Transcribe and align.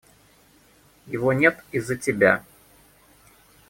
Его 1.05 1.31
нет 1.31 1.63
из-за 1.71 1.95
тебя. 1.95 2.43